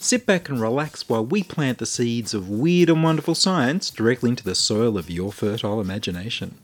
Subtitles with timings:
[0.00, 4.30] Sit back and relax while we plant the seeds of weird and wonderful science directly
[4.30, 6.54] into the soil of your fertile imagination.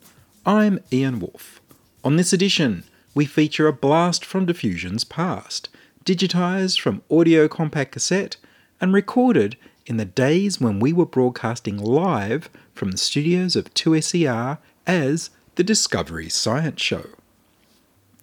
[0.46, 1.60] I'm Ian Wolfe.
[2.04, 5.68] On this edition, we feature a blast from Diffusion's past,
[6.04, 8.36] digitised from audio compact cassette
[8.80, 14.58] and recorded in the days when we were broadcasting live from the studios of 2SER
[14.86, 17.06] as the Discovery Science Show.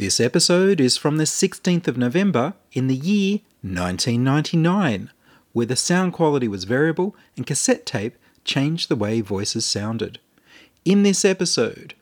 [0.01, 5.11] This episode is from the 16th of November in the year 1999,
[5.53, 10.17] where the sound quality was variable and cassette tape changed the way voices sounded.
[10.83, 11.93] In this episode,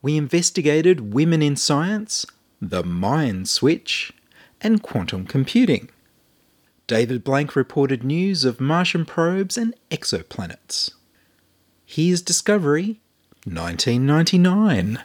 [0.00, 2.24] we investigated women in science,
[2.58, 4.14] the mind switch,
[4.62, 5.90] and quantum computing.
[6.86, 10.92] David Blank reported news of Martian probes and exoplanets.
[11.84, 13.02] Here's Discovery
[13.44, 15.02] 1999.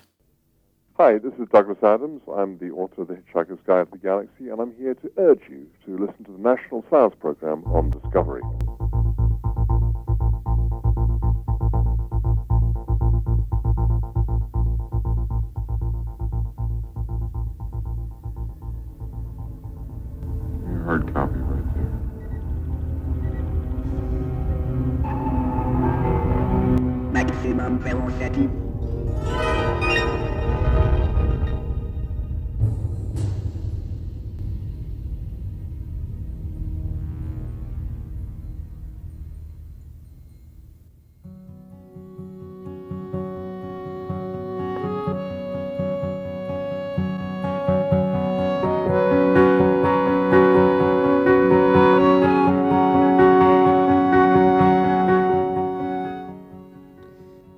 [0.99, 2.23] Hi, this is Douglas Adams.
[2.35, 5.43] I'm the author of The Hitchhiker's Guide to the Galaxy, and I'm here to urge
[5.47, 8.41] you to listen to the National Science Program on Discovery.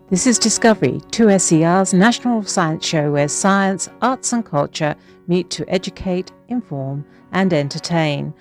[0.10, 4.96] This is Discovery, 2SER's national science show where science, arts, and culture
[5.28, 8.34] meet to educate, inform, and entertain.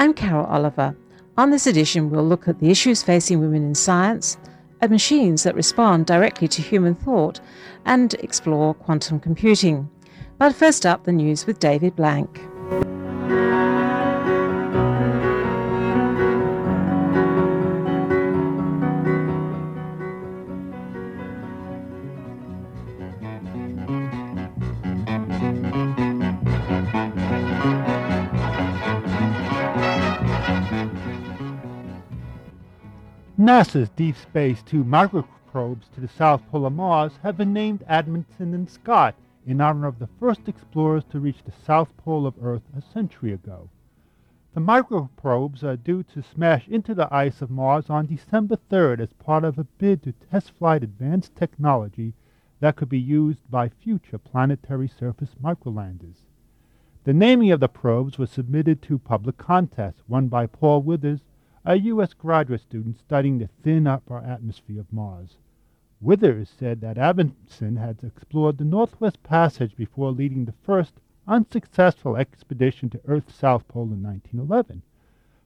[0.00, 0.96] I'm Carol Oliver.
[1.36, 4.38] On this edition, we'll look at the issues facing women in science,
[4.80, 7.38] at machines that respond directly to human thought,
[7.84, 9.88] and explore quantum computing.
[10.38, 12.40] But first up, the news with David Blank.
[33.54, 38.52] NASA's Deep Space Two microprobes to the South Pole of Mars have been named Amundsen
[38.52, 39.14] and Scott
[39.46, 43.32] in honor of the first explorers to reach the South Pole of Earth a century
[43.32, 43.70] ago.
[44.54, 49.12] The microprobes are due to smash into the ice of Mars on December 3rd as
[49.12, 52.12] part of a bid to test flight advanced technology
[52.58, 56.26] that could be used by future planetary surface microlanders.
[57.04, 61.20] The naming of the probes was submitted to public contest, won by Paul Withers,
[61.66, 62.12] a U.S.
[62.12, 65.38] graduate student studying the thin upper atmosphere of Mars.
[65.98, 72.90] Withers said that Amundsen had explored the Northwest Passage before leading the first unsuccessful expedition
[72.90, 74.82] to Earth's South Pole in 1911.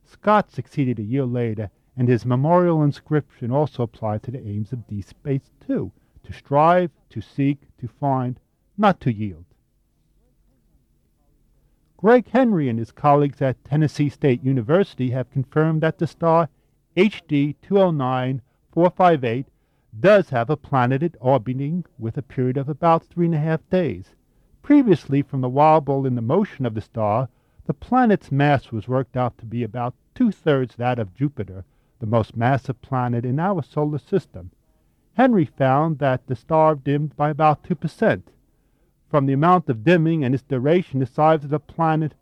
[0.05, 4.89] Scott succeeded a year later, and his memorial inscription also applied to the aims of
[4.89, 5.93] Deep Space Two
[6.25, 8.41] to strive, to seek, to find,
[8.77, 9.45] not to yield.
[12.01, 16.49] Greg Henry and his colleagues at Tennessee State University have confirmed that the star
[16.97, 19.47] HD 209458
[19.99, 24.15] does have a planet orbiting with a period of about three and a half days.
[24.63, 27.29] Previously, from the wobble in the motion of the star,
[27.67, 31.65] the planet's mass was worked out to be about two thirds that of Jupiter,
[31.99, 34.53] the most massive planet in our solar system.
[35.15, 38.23] Henry found that the star dimmed by about 2%.
[39.11, 42.15] From the amount of dimming and its duration, the size of the planet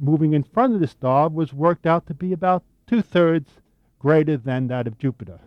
[0.00, 3.60] moving in front of the star was worked out to be about two thirds
[3.98, 5.40] greater than that of Jupiter.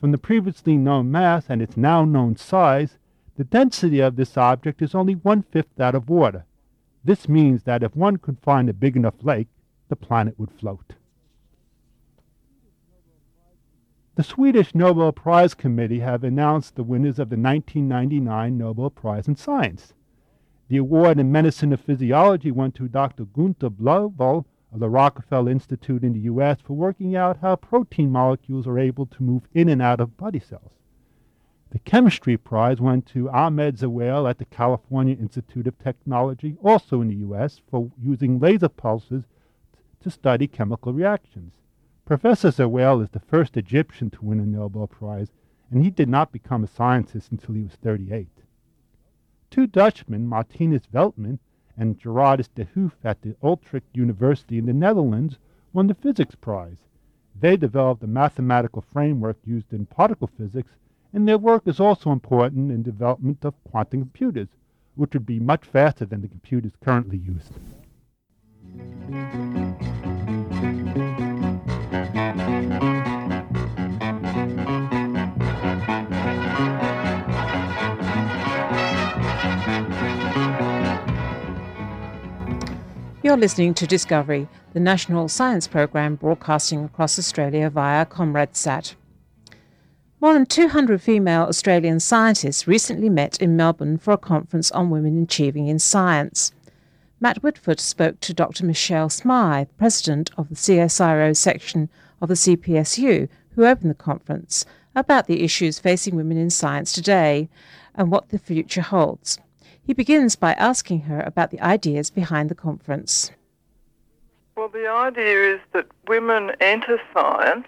[0.00, 2.98] From the previously known mass and its now known size,
[3.36, 6.44] the density of this object is only one fifth that of water.
[7.04, 9.48] This means that if one could find a big enough lake,
[9.88, 10.94] the planet would float.
[14.14, 19.36] The Swedish Nobel Prize Committee have announced the winners of the 1999 Nobel Prize in
[19.36, 19.94] Science.
[20.68, 23.24] The award in medicine and physiology went to Dr.
[23.24, 26.58] Gunther Blobel of the Rockefeller Institute in the U.S.
[26.60, 30.40] for working out how protein molecules are able to move in and out of body
[30.40, 30.72] cells.
[31.70, 37.08] The chemistry prize went to Ahmed Zewail at the California Institute of Technology, also in
[37.08, 39.24] the U.S., for using laser pulses
[40.00, 41.52] to study chemical reactions.
[42.04, 45.28] Professor Zewail is the first Egyptian to win a Nobel Prize,
[45.70, 48.28] and he did not become a scientist until he was 38.
[49.50, 51.38] Two Dutchmen, Martinus Veltman
[51.76, 55.38] and Gerardus de Hooft at the Utrecht University in the Netherlands,
[55.72, 56.84] won the Physics Prize.
[57.40, 60.72] They developed a mathematical framework used in particle physics,
[61.12, 64.48] and their work is also important in development of quantum computers,
[64.96, 67.52] which would be much faster than the computers currently used.
[83.28, 88.94] You're listening to Discovery, the national science program broadcasting across Australia via ComRadSat.
[90.18, 95.22] More than 200 female Australian scientists recently met in Melbourne for a conference on women
[95.22, 96.52] achieving in science.
[97.20, 98.64] Matt Whitford spoke to Dr.
[98.64, 101.90] Michelle Smythe, president of the CSIRO section
[102.22, 104.64] of the CPSU, who opened the conference,
[104.96, 107.50] about the issues facing women in science today
[107.94, 109.38] and what the future holds.
[109.88, 113.30] He begins by asking her about the ideas behind the conference.
[114.54, 117.66] Well, the idea is that women enter science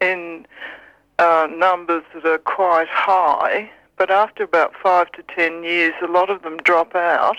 [0.00, 0.46] in
[1.18, 6.30] uh, numbers that are quite high, but after about five to ten years, a lot
[6.30, 7.38] of them drop out.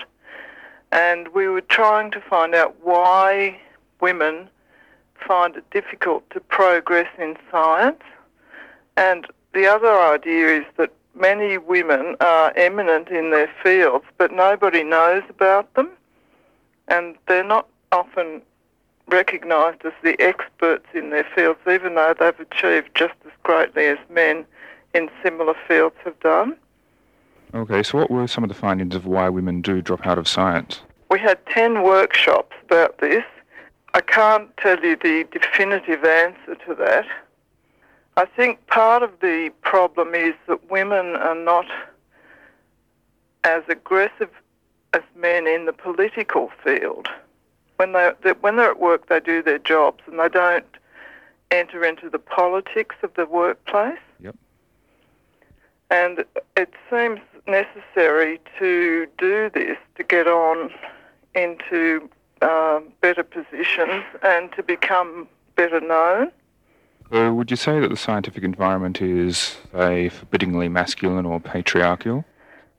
[0.90, 3.58] And we were trying to find out why
[4.02, 4.50] women
[5.26, 8.02] find it difficult to progress in science.
[8.98, 14.82] And the other idea is that many women are eminent in their fields, but nobody
[14.82, 15.90] knows about them,
[16.88, 18.42] and they're not often
[19.08, 23.98] recognised as the experts in their fields, even though they've achieved just as greatly as
[24.10, 24.44] men
[24.94, 26.56] in similar fields have done.
[27.54, 30.26] Okay, so what were some of the findings of why women do drop out of
[30.26, 30.80] science?
[31.10, 33.24] We had 10 workshops about this.
[33.92, 37.04] I can't tell you the definitive answer to that.
[38.16, 41.66] I think part of the problem is that women are not
[43.44, 44.30] as aggressive
[44.92, 47.08] as men in the political field.
[47.76, 50.66] When they when they're at work, they do their jobs and they don't
[51.50, 53.98] enter into the politics of the workplace.
[54.20, 54.36] Yep.
[55.90, 56.24] And
[56.56, 60.70] it seems necessary to do this to get on
[61.34, 62.08] into
[62.42, 66.30] um, better positions and to become better known.
[67.12, 72.24] So would you say that the scientific environment is, say, forbiddingly masculine or patriarchal?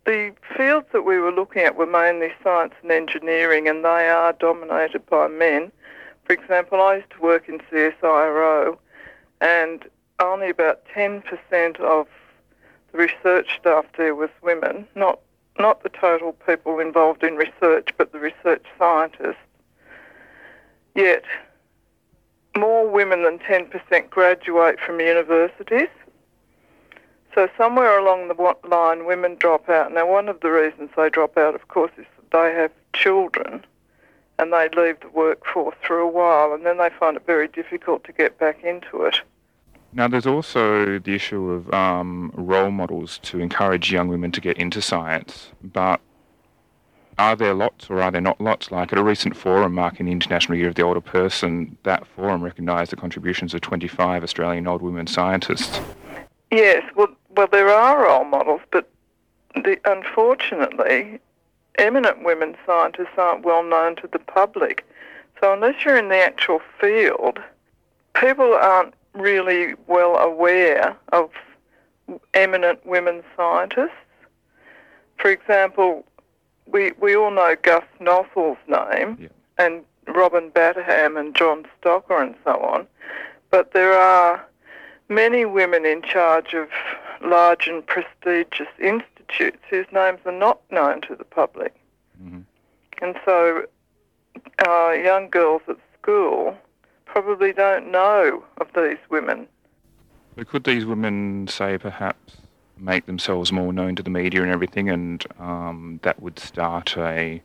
[0.05, 4.33] The fields that we were looking at were mainly science and engineering, and they are
[4.33, 5.71] dominated by men.
[6.23, 8.75] For example, I used to work in CSIRO,
[9.39, 9.87] and
[10.19, 12.07] only about 10% of
[12.91, 15.19] the research staff there was women, not
[15.59, 19.35] not the total people involved in research, but the research scientists.
[20.95, 21.23] Yet,
[22.57, 25.89] more women than 10% graduate from universities.
[27.33, 29.91] So somewhere along the line, women drop out.
[29.91, 33.65] Now, one of the reasons they drop out, of course, is that they have children
[34.37, 38.03] and they leave the workforce for a while and then they find it very difficult
[38.03, 39.21] to get back into it.
[39.95, 44.57] Now, there's also the issue of um, role models to encourage young women to get
[44.57, 46.01] into science, but
[47.17, 48.71] are there lots or are there not lots?
[48.71, 52.43] Like at a recent forum marking the International Year of the Older Person, that forum
[52.43, 55.79] recognised the contributions of 25 Australian old women scientists.
[56.51, 58.89] Yes, well, well, there are role models, but
[59.55, 61.19] the, unfortunately,
[61.77, 64.85] eminent women scientists aren't well known to the public.
[65.41, 67.39] So unless you're in the actual field,
[68.13, 71.29] people aren't really well aware of
[72.33, 73.91] eminent women scientists.
[75.17, 76.05] For example,
[76.65, 79.27] we, we all know Gus Nossal's name yeah.
[79.57, 82.87] and Robin Batterham and John Stocker and so on,
[83.49, 84.45] but there are
[85.09, 86.69] many women in charge of
[87.21, 91.73] large and prestigious institutes whose names are not known to the public.
[92.21, 92.41] Mm-hmm.
[93.01, 93.65] And so
[94.67, 96.57] uh, young girls at school
[97.05, 99.47] probably don't know of these women.
[100.35, 102.37] But could these women, say, perhaps
[102.77, 107.41] make themselves more known to the media and everything, and um, that would start a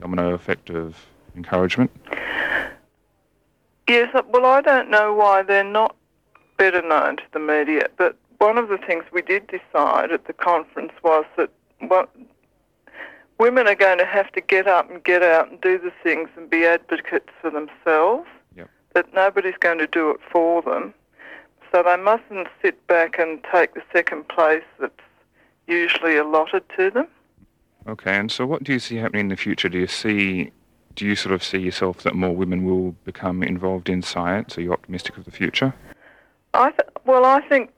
[0.00, 1.06] domino effect of
[1.36, 1.90] encouragement?
[3.88, 5.94] Yes, uh, well, I don't know why they're not
[6.56, 10.32] better known to the media, but one of the things we did decide at the
[10.32, 11.50] conference was that
[13.38, 16.28] women are going to have to get up and get out and do the things
[16.36, 18.26] and be advocates for themselves.
[18.56, 18.70] Yep.
[18.94, 20.94] That nobody's going to do it for them.
[21.76, 24.94] So they mustn't sit back and take the second place that's
[25.66, 27.06] usually allotted to them.
[27.86, 29.68] Okay, and so what do you see happening in the future?
[29.68, 30.52] Do you see,
[30.94, 34.56] do you sort of see yourself that more women will become involved in science?
[34.56, 35.74] Are you optimistic of the future?
[36.54, 37.70] I th- well, I think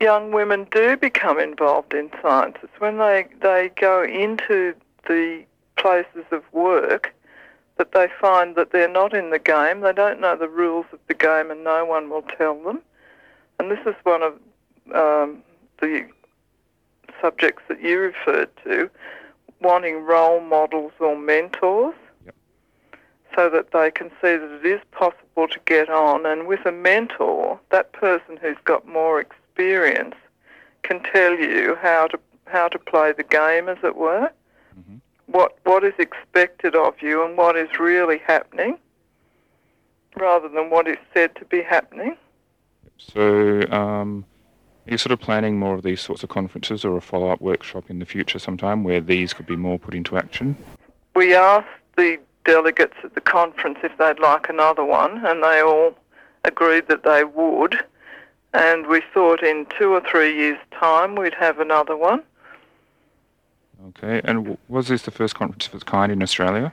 [0.00, 2.58] young women do become involved in science.
[2.62, 4.74] It's when they, they go into
[5.06, 5.46] the
[5.76, 7.14] places of work
[7.78, 9.80] that they find that they're not in the game.
[9.80, 12.82] They don't know the rules of the game, and no one will tell them.
[13.58, 14.34] And this is one of
[14.94, 15.42] um,
[15.80, 16.06] the
[17.20, 18.90] subjects that you referred to,
[19.60, 21.94] wanting role models or mentors
[23.34, 26.26] so that they can see that it is possible to get on.
[26.26, 30.14] And with a mentor, that person who's got more experience
[30.82, 34.30] can tell you how to how to play the game, as it were.
[35.26, 38.78] What what is expected of you and what is really happening,
[40.16, 42.16] rather than what is said to be happening.
[42.98, 44.24] So, um,
[44.86, 47.84] are you sort of planning more of these sorts of conferences or a follow-up workshop
[47.88, 50.56] in the future sometime where these could be more put into action?
[51.14, 55.96] We asked the delegates at the conference if they'd like another one, and they all
[56.44, 57.78] agreed that they would.
[58.54, 62.22] And we thought in two or three years' time we'd have another one.
[63.88, 66.72] Okay, and was this the first conference of its kind in Australia?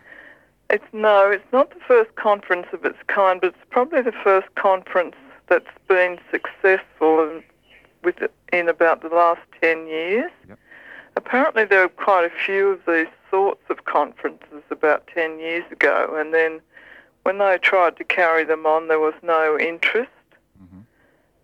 [0.69, 4.47] It's no, it's not the first conference of its kind, but it's probably the first
[4.55, 5.15] conference
[5.47, 7.43] that's been successful in,
[8.03, 8.15] with
[8.51, 10.31] in about the last ten years.
[11.15, 16.15] Apparently, there were quite a few of these sorts of conferences about ten years ago,
[16.17, 16.61] and then
[17.23, 20.11] when they tried to carry them on, there was no interest,
[20.61, 20.81] mm-hmm.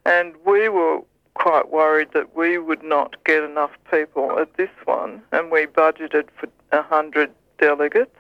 [0.06, 1.02] and we were
[1.34, 6.26] quite worried that we would not get enough people at this one, and we budgeted
[6.38, 8.16] for a hundred delegates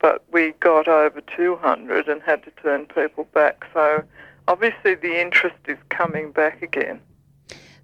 [0.00, 3.66] but we got over 200 and had to turn people back.
[3.72, 4.04] So
[4.48, 7.00] obviously the interest is coming back again.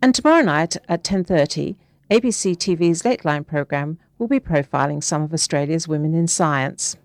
[0.00, 1.76] And tomorrow night at 10:30,
[2.10, 6.96] ABC TV's Late Line program will be profiling some of Australia's women in science.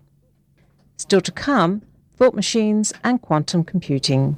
[0.96, 1.82] Still to come,
[2.16, 4.36] thought machines and quantum computing.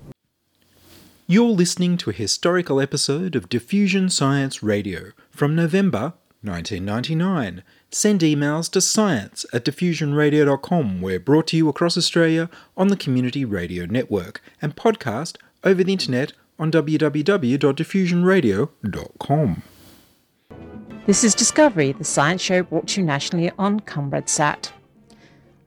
[1.26, 7.62] You're listening to a historical episode of Diffusion Science Radio from November 1999.
[7.90, 11.02] Send emails to science at diffusionradio.com.
[11.02, 15.92] We're brought to you across Australia on the Community Radio Network and podcast over the
[15.92, 19.62] internet on www.diffusionradio.com.
[21.06, 24.70] This is Discovery, the science show brought to you nationally on ComRadSat.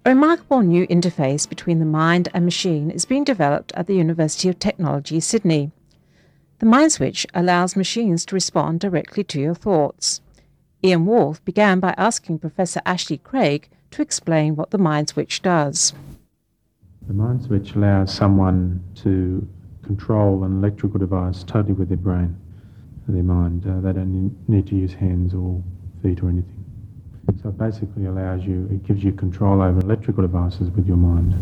[0.05, 4.49] A remarkable new interface between the mind and machine is being developed at the University
[4.49, 5.71] of Technology, Sydney.
[6.59, 10.21] The Mind Switch allows machines to respond directly to your thoughts.
[10.85, 15.93] Ian Wolfe began by asking Professor Ashley Craig to explain what the Mind Switch does.
[17.07, 19.47] The mind switch allows someone to
[19.81, 22.35] control an electrical device totally with their brain,
[23.07, 23.65] their mind.
[23.65, 25.63] Uh, they don't need to use hands or
[26.01, 26.65] feet or anything.
[27.41, 31.33] So it basically allows you, it gives you control over electrical devices with your mind.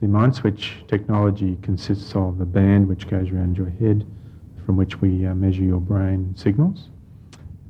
[0.00, 4.06] The mind switch technology consists of a band which goes around your head
[4.64, 6.88] from which we uh, measure your brain signals.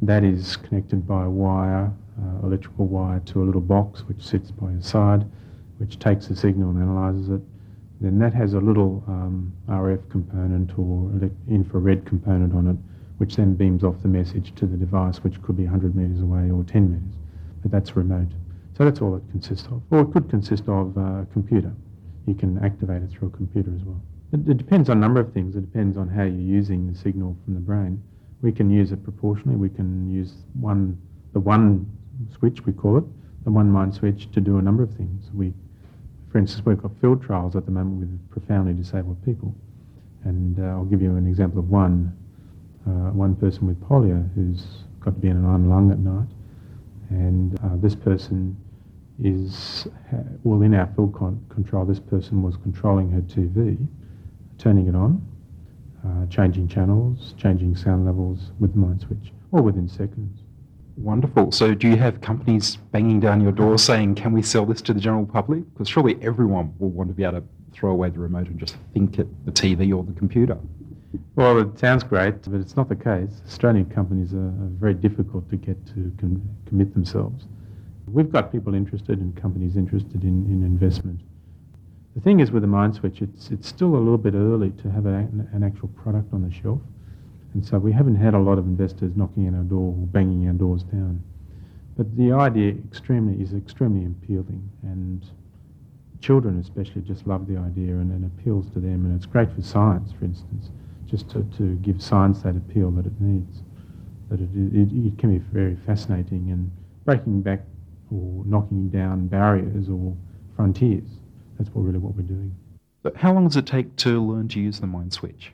[0.02, 4.70] That is connected by wire, uh, electrical wire, to a little box which sits by
[4.72, 5.24] your side,
[5.78, 7.40] which takes the signal and analyzes it.
[8.00, 11.10] Then that has a little um, RF component or
[11.48, 12.76] infrared component on it,
[13.16, 16.50] which then beams off the message to the device, which could be 100 metres away
[16.50, 17.18] or 10 metres.
[17.62, 18.28] But that's remote.
[18.76, 19.80] So that's all it consists of.
[19.90, 21.72] Or it could consist of a computer.
[22.26, 24.02] You can activate it through a computer as well.
[24.32, 25.56] It, it depends on a number of things.
[25.56, 28.02] It depends on how you're using the signal from the brain.
[28.42, 29.56] We can use it proportionally.
[29.56, 30.98] We can use one,
[31.32, 31.90] the one
[32.38, 33.04] switch, we call it,
[33.44, 35.30] the one mind switch to do a number of things.
[35.34, 35.52] We,
[36.30, 39.54] for instance, we've got field trials at the moment with profoundly disabled people.
[40.24, 42.16] And uh, I'll give you an example of one.
[42.86, 44.64] Uh, one person with polio who's
[45.00, 46.28] got to be in an iron lung at night.
[47.10, 48.56] And uh, this person
[49.22, 49.88] is,
[50.44, 53.76] well, in our field con- control, this person was controlling her TV,
[54.58, 55.24] turning it on,
[56.06, 60.40] uh, changing channels, changing sound levels with the mind switch, all within seconds.
[60.96, 61.52] Wonderful.
[61.52, 64.94] So, do you have companies banging down your door saying, "Can we sell this to
[64.94, 68.18] the general public?" Because surely everyone will want to be able to throw away the
[68.18, 70.56] remote and just think at the TV or the computer.
[71.34, 73.42] Well, it sounds great, but it's not the case.
[73.46, 77.44] Australian companies are, are very difficult to get to com- commit themselves.
[78.06, 81.20] We've got people interested and companies interested in, in investment.
[82.16, 85.04] The thing is with the MindSwitch, it's, it's still a little bit early to have
[85.04, 86.80] a, an actual product on the shelf.
[87.52, 90.46] And so we haven't had a lot of investors knocking on our door or banging
[90.46, 91.22] our doors down.
[91.94, 95.26] But the idea extremely is extremely appealing, and
[96.22, 99.04] children especially just love the idea and, it appeals to them.
[99.04, 100.70] And it's great for science, for instance,
[101.04, 103.60] just to, to give science that appeal that it needs.
[104.30, 106.70] That it, it, it can be very fascinating and
[107.04, 107.60] breaking back
[108.10, 110.16] or knocking down barriers or
[110.56, 111.10] frontiers.
[111.58, 112.54] That's what really what we're doing.
[113.02, 115.52] But how long does it take to learn to use the mind switch?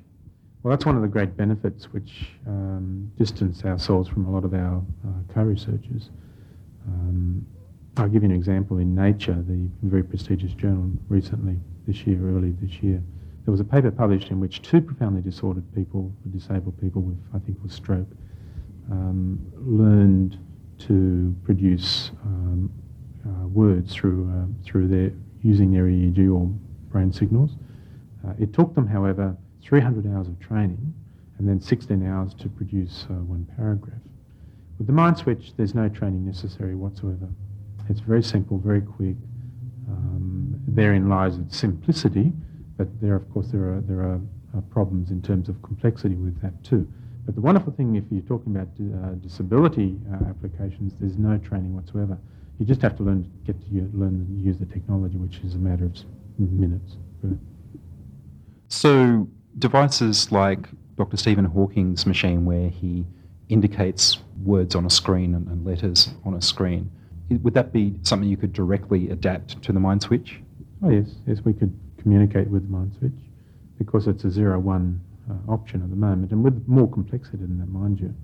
[0.63, 4.55] Well, that's one of the great benefits which um, distance ourselves from a lot of
[4.55, 6.11] our uh, co-researchers.
[6.87, 7.45] Um,
[7.97, 8.79] I'll give you an example.
[8.79, 13.03] In Nature, the very prestigious journal recently, this year, early this year,
[13.45, 17.39] there was a paper published in which two profoundly disordered people, disabled people with, I
[17.41, 18.07] think, with stroke,
[18.91, 20.39] um, learned
[20.87, 22.71] to produce um,
[23.27, 26.47] uh, words through uh, through their using their EEG or
[26.91, 27.53] brain signals.
[28.27, 30.95] Uh, it took them, however, 300 hours of training
[31.39, 33.99] and then 16 hours to produce uh, one paragraph.
[34.79, 37.29] With the mind switch, there's no training necessary whatsoever.
[37.89, 39.17] It's very simple, very quick.
[39.89, 42.33] Um, therein lies its simplicity,
[42.77, 44.21] but there, of course, there are there are
[44.57, 46.87] uh, problems in terms of complexity with that too.
[47.27, 51.75] But the wonderful thing, if you're talking about uh, disability uh, applications, there's no training
[51.75, 52.19] whatsoever.
[52.63, 55.57] You just have to learn get to u- learn to use the technology, which is
[55.57, 55.93] a matter of
[56.39, 56.95] minutes.
[58.69, 59.27] So
[59.59, 61.17] devices like Dr.
[61.17, 63.05] Stephen Hawking's machine, where he
[63.49, 66.89] indicates words on a screen and, and letters on a screen,
[67.31, 70.39] would that be something you could directly adapt to the mind switch?
[70.85, 73.21] Oh yes, yes, we could communicate with the mind switch
[73.77, 77.69] because it's a zero-one uh, option at the moment, and with more complexity than that,
[77.69, 78.15] mind you.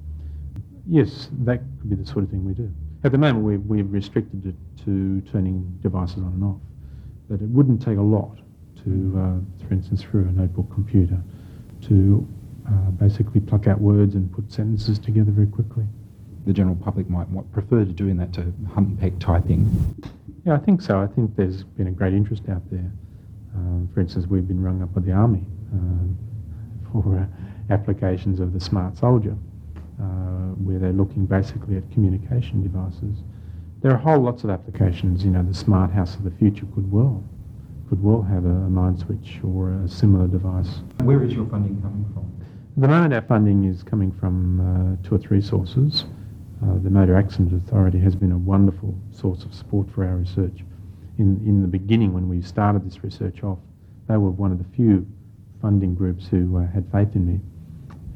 [0.86, 2.72] Yes, that could be the sort of thing we do.
[3.04, 6.60] At the moment, we've, we've restricted it to turning devices on and off,
[7.28, 8.38] but it wouldn't take a lot
[8.84, 11.20] to, uh, for instance, through a notebook computer,
[11.82, 12.26] to
[12.66, 15.84] uh, basically pluck out words and put sentences together very quickly.
[16.46, 19.94] The general public might prefer to doing that to hunt and peck typing.
[20.44, 20.98] Yeah, I think so.
[21.00, 22.90] I think there's been a great interest out there.
[23.54, 28.52] Um, for instance, we've been rung up by the army uh, for uh, applications of
[28.52, 29.47] the smart soldier, uh,
[29.98, 33.22] where they're looking basically at communication devices.
[33.80, 35.24] There are whole lots of applications.
[35.24, 37.22] You know, the smart house of the future could well
[37.88, 40.68] could well have a, a mind switch or a similar device.
[41.04, 42.30] Where is your funding coming from?
[42.76, 46.04] At the moment, our funding is coming from uh, two or three sources.
[46.62, 50.60] Uh, the Motor Accident Authority has been a wonderful source of support for our research.
[51.18, 53.58] In, in the beginning, when we started this research off,
[54.06, 55.06] they were one of the few
[55.62, 57.40] funding groups who uh, had faith in me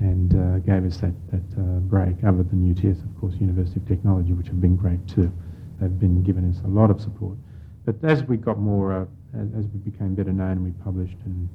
[0.03, 3.87] and uh, gave us that, that uh, break, other than UTS, of course, University of
[3.87, 5.33] Technology, which have been great too.
[5.81, 7.39] They've been giving us a lot of support.
[7.85, 9.05] But as we got more, uh,
[9.39, 11.49] as, as, we became better known and we published and,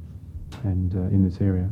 [0.63, 1.69] and uh, in this area,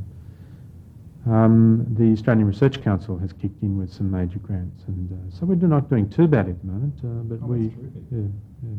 [1.28, 5.46] um, the Australian Research Council has kicked in with some major grants, and uh, so
[5.46, 6.94] we're not doing too bad at the moment.
[7.00, 7.68] Uh, but oh, we,
[8.12, 8.20] yeah,
[8.64, 8.76] yeah.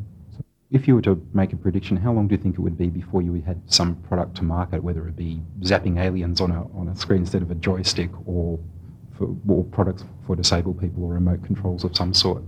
[0.71, 2.89] If you were to make a prediction, how long do you think it would be
[2.89, 6.89] before you had some product to market, whether it be zapping aliens on a on
[6.89, 8.59] a screen instead of a joystick, or
[9.17, 12.43] for or products for disabled people, or remote controls of some sort?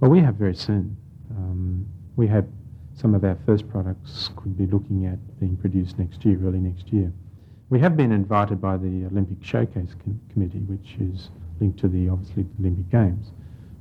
[0.00, 0.94] Well, we have very soon.
[1.30, 2.46] Um, we have
[2.94, 6.92] some of our first products could be looking at being produced next year, early next
[6.92, 7.12] year.
[7.70, 11.30] We have been invited by the Olympic Showcase Com- Committee, which is
[11.60, 13.32] linked to the obviously the Olympic Games,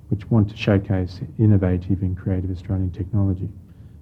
[0.09, 3.49] which want to showcase innovative and creative Australian technology.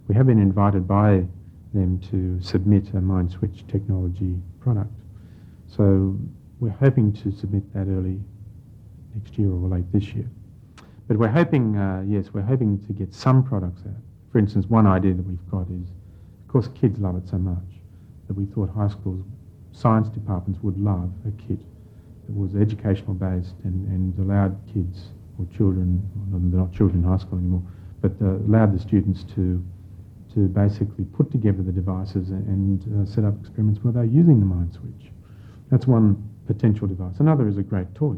[0.08, 1.26] We have been invited by
[1.74, 4.94] them to submit a mind switch technology product.
[5.68, 6.18] So
[6.60, 8.20] we're hoping to submit that early
[9.16, 10.30] next year or late this year.
[11.08, 14.02] But we're hoping, uh, yes, we're hoping to get some products out.
[14.32, 15.90] For instance, one idea that we've got is,
[16.46, 17.64] of course, kids love it so much
[18.28, 19.24] that we thought high schools
[19.76, 21.60] science departments would love a kit
[22.26, 25.10] that was educational based and, and allowed kids
[25.40, 27.64] or children, they're not children in high school anymore,
[28.02, 29.64] but uh, allowed the students to
[30.36, 34.42] to basically put together the devices and, and uh, set up experiments where they're using
[34.42, 35.12] the mind switch.
[35.72, 37.16] That's one potential device.
[37.20, 38.18] Another is a great toy,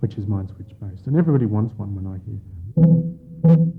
[0.00, 1.06] which is mind switch based.
[1.06, 3.77] And everybody wants one when I hear.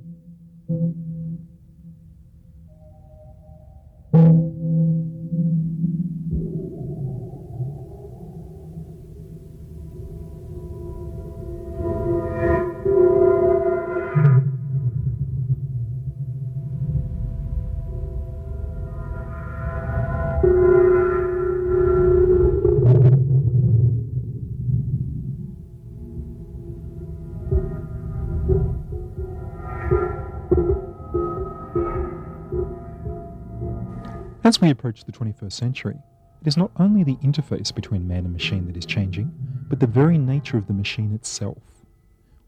[34.49, 35.99] As we approach the 21st century,
[36.41, 39.31] it is not only the interface between man and machine that is changing,
[39.69, 41.61] but the very nature of the machine itself.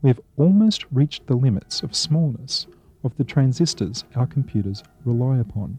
[0.02, 2.66] We have almost reached the limits of smallness
[3.04, 5.78] of the transistors our computers rely upon.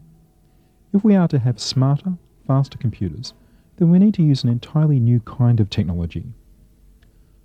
[0.93, 2.13] If we are to have smarter,
[2.47, 3.33] faster computers,
[3.75, 6.27] then we need to use an entirely new kind of technology.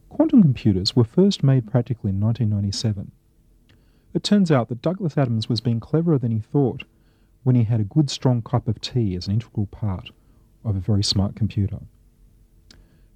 [0.08, 3.10] Quantum computers were first made practically in 1997.
[4.14, 6.84] It turns out that Douglas Adams was being cleverer than he thought
[7.48, 10.10] when he had a good strong cup of tea as an integral part
[10.66, 11.78] of a very smart computer.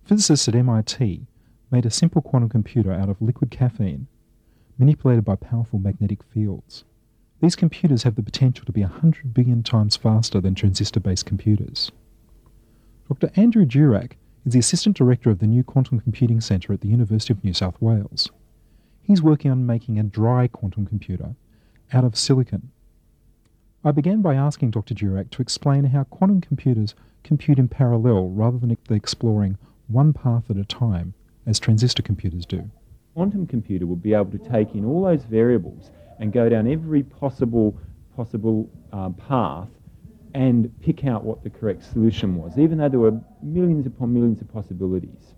[0.04, 1.26] Physicists at MIT
[1.70, 4.06] made a simple quantum computer out of liquid caffeine,
[4.78, 6.84] manipulated by powerful magnetic fields.
[7.42, 11.92] These computers have the potential to be 100 billion times faster than transistor based computers.
[13.08, 13.30] Dr.
[13.36, 14.12] Andrew Dzurak
[14.46, 17.52] is the Assistant Director of the new Quantum Computing Centre at the University of New
[17.52, 18.30] South Wales.
[19.02, 21.34] He's working on making a dry quantum computer
[21.92, 22.70] out of silicon.
[23.84, 24.94] I began by asking Dr.
[24.94, 30.56] Dzurak to explain how quantum computers compute in parallel rather than exploring one path at
[30.56, 31.14] a time
[31.46, 32.70] as transistor computers do.
[33.14, 35.90] Quantum computer would be able to take in all those variables
[36.20, 37.76] and go down every possible
[38.16, 39.68] possible uh, path
[40.34, 44.40] and pick out what the correct solution was, even though there were millions upon millions
[44.40, 45.34] of possibilities.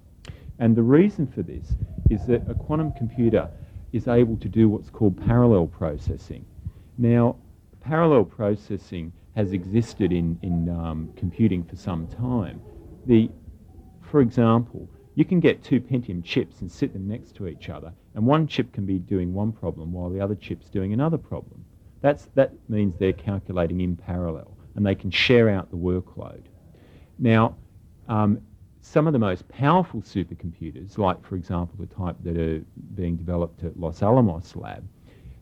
[0.58, 1.76] And the reason for this
[2.10, 3.48] is that a quantum computer
[3.92, 6.44] is able to do what's called parallel processing.
[6.98, 7.36] Now,
[7.84, 12.60] parallel processing has existed in, in um, computing for some time.
[13.06, 13.30] The,
[14.00, 17.92] for example, you can get two Pentium chips and sit them next to each other,
[18.14, 21.64] and one chip can be doing one problem while the other chip's doing another problem.
[22.00, 26.42] That's, that means they're calculating in parallel, and they can share out the workload.
[27.18, 27.56] Now,
[28.08, 28.40] um,
[28.80, 32.62] some of the most powerful supercomputers, like, for example, the type that are
[32.94, 34.86] being developed at Los Alamos Lab,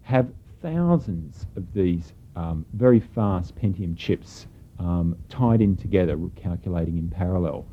[0.03, 4.47] have thousands of these um, very fast Pentium chips
[4.79, 7.67] um, tied in together, calculating in parallel.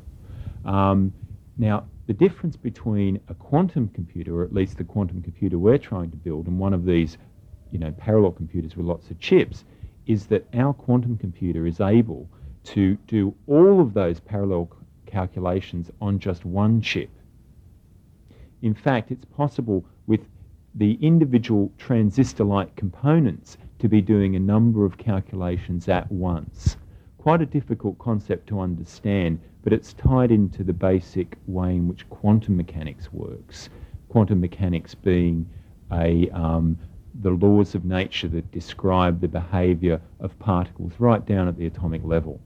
[0.64, 1.12] Um,
[1.56, 6.10] now, the difference between a quantum computer, or at least the quantum computer we're trying
[6.10, 7.18] to build, and one of these,
[7.70, 9.64] you know, parallel computers with lots of chips,
[10.06, 12.28] is that our quantum computer is able
[12.64, 14.70] to do all of those parallel
[15.06, 17.10] calculations on just one chip.
[18.62, 20.20] In fact, it's possible with
[20.74, 26.76] the individual transistor-like components to be doing a number of calculations at once.
[27.18, 32.08] Quite a difficult concept to understand, but it's tied into the basic way in which
[32.08, 33.68] quantum mechanics works.
[34.08, 35.48] Quantum mechanics being
[35.92, 36.78] a, um,
[37.22, 42.04] the laws of nature that describe the behavior of particles right down at the atomic
[42.04, 42.40] level.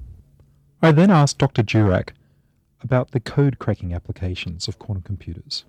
[0.82, 1.62] I then asked Dr.
[1.62, 2.10] Dzurak
[2.82, 5.64] about the code cracking applications of quantum computers.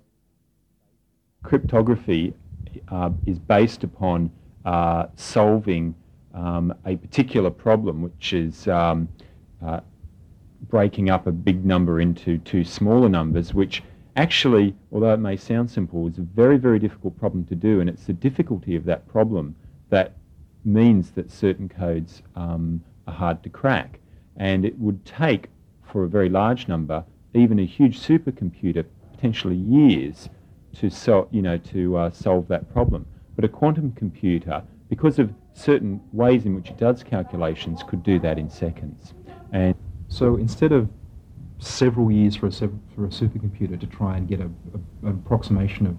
[1.44, 2.34] Cryptography
[2.90, 4.32] uh, is based upon
[4.66, 5.96] uh, solving
[6.34, 9.08] um, a particular problem, which is um,
[9.66, 9.80] uh,
[10.70, 13.84] breaking up a big number into two smaller numbers, which
[14.16, 17.90] actually, although it may sound simple, is a very, very difficult problem to do, and
[17.90, 19.56] it's the difficulty of that problem
[19.90, 20.14] that
[20.64, 24.00] means that certain codes um, are hard to crack.
[24.38, 25.48] And it would take,
[25.84, 30.30] for a very large number, even a huge supercomputer, potentially years,
[30.78, 33.06] to, so, you know, to uh, solve that problem.
[33.36, 38.20] But a quantum computer, because of certain ways in which it does calculations, could do
[38.20, 39.14] that in seconds.
[39.52, 39.76] And
[40.08, 40.90] so instead of
[41.60, 45.88] several years for a, for a supercomputer to try and get a, a, an approximation
[45.88, 45.98] of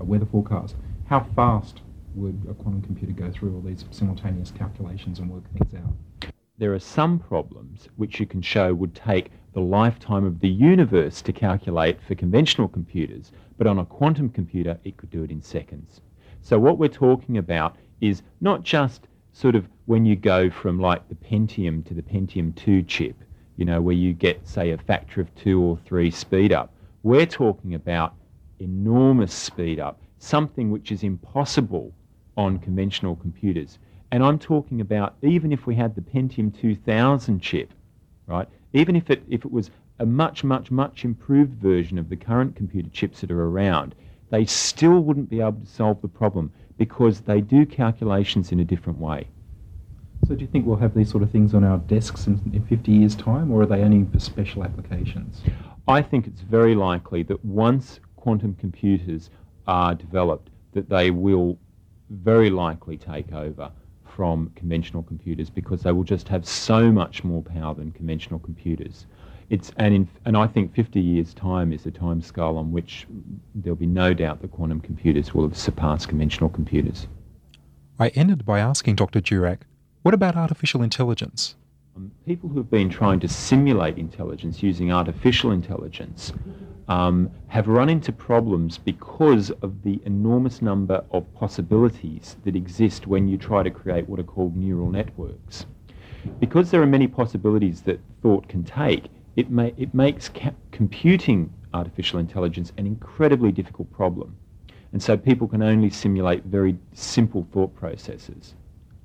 [0.00, 1.80] a weather forecast, how fast
[2.14, 6.32] would a quantum computer go through all these simultaneous calculations and work things out?
[6.58, 11.22] There are some problems which you can show would take the lifetime of the universe
[11.22, 15.40] to calculate for conventional computers, but on a quantum computer it could do it in
[15.40, 16.00] seconds.
[16.42, 21.08] So what we're talking about is not just sort of when you go from like
[21.08, 23.16] the Pentium to the Pentium 2 chip,
[23.56, 26.72] you know, where you get, say, a factor of two or three speed up.
[27.02, 28.14] We're talking about
[28.58, 31.92] enormous speed up, something which is impossible
[32.36, 33.78] on conventional computers.
[34.10, 37.72] And I'm talking about even if we had the Pentium 2000 chip,
[38.26, 38.48] right?
[38.72, 42.54] Even if it, if it was a much, much, much improved version of the current
[42.56, 43.94] computer chips that are around,
[44.30, 48.64] they still wouldn't be able to solve the problem because they do calculations in a
[48.64, 49.28] different way.
[50.26, 52.62] So do you think we'll have these sort of things on our desks in, in
[52.66, 55.42] 50 years' time, or are they only for special applications?
[55.86, 59.30] I think it's very likely that once quantum computers
[59.66, 61.58] are developed, that they will
[62.10, 63.70] very likely take over
[64.04, 69.06] from conventional computers because they will just have so much more power than conventional computers.
[69.50, 73.06] It's, and, in, and I think 50 years' time is a time scale on which
[73.54, 77.06] there'll be no doubt that quantum computers will have surpassed conventional computers.
[77.98, 79.20] I ended by asking Dr.
[79.20, 79.60] Dzurak,
[80.02, 81.56] what about artificial intelligence?
[81.96, 86.32] Um, people who have been trying to simulate intelligence using artificial intelligence
[86.88, 93.28] um, have run into problems because of the enormous number of possibilities that exist when
[93.28, 95.66] you try to create what are called neural networks.
[96.38, 99.06] Because there are many possibilities that thought can take,
[99.38, 104.36] it, may, it makes ca- computing artificial intelligence an incredibly difficult problem.
[104.92, 108.54] And so people can only simulate very simple thought processes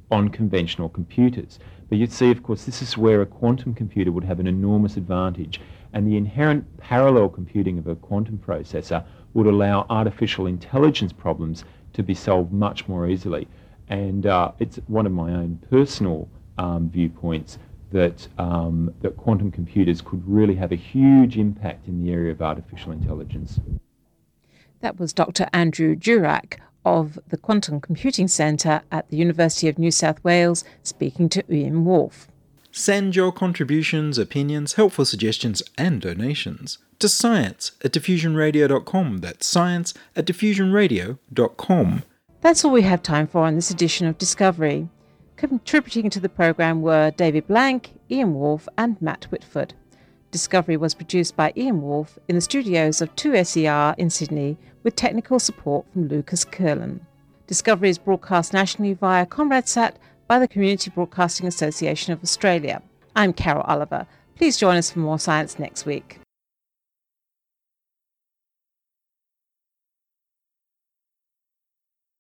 [0.10, 1.60] on conventional computers.
[1.88, 4.98] But you'd see, of course, this is where a quantum computer would have an enormous
[4.98, 5.62] advantage.
[5.94, 12.02] And the inherent parallel computing of a quantum processor would allow artificial intelligence problems to
[12.02, 13.48] be solved much more easily.
[13.88, 17.60] And uh, it's one of my own personal um, viewpoints
[17.94, 22.42] that, um, that quantum computers could really have a huge impact in the area of
[22.42, 23.60] artificial intelligence.
[24.82, 25.48] That was Dr.
[25.54, 31.30] Andrew Dzurak of the Quantum Computing Centre at the University of New South Wales speaking
[31.30, 32.28] to Ian Wolfe.
[32.72, 39.20] Send your contributions, opinions, helpful suggestions, and donations to science at diffusionradio.com.
[39.20, 42.04] That's science at diffusionradio.com.
[42.42, 44.90] That's all we have time for on this edition of Discovery.
[45.36, 49.74] Contributing to the programme were David Blank, Ian Wolfe, and Matt Whitford.
[50.32, 55.40] Discovery was produced by Ian Wolfe in the studios of 2SER in Sydney with technical
[55.40, 57.06] support from Lucas Curlin.
[57.48, 59.96] Discovery is broadcast nationally via ComRadSat
[60.28, 62.82] by the Community Broadcasting Association of Australia.
[63.16, 64.08] I'm Carol Oliver.
[64.36, 66.23] Please join us for more science next week.